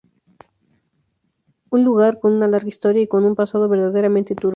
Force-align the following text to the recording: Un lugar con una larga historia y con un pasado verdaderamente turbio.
Un 1.69 1.83
lugar 1.83 2.19
con 2.19 2.33
una 2.33 2.47
larga 2.47 2.67
historia 2.67 3.03
y 3.03 3.07
con 3.07 3.23
un 3.23 3.35
pasado 3.35 3.69
verdaderamente 3.69 4.33
turbio. 4.33 4.49